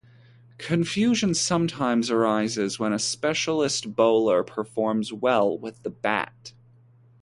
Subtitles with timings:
[0.57, 6.53] Confusion sometimes arises when a specialist bowler performs well with the bat.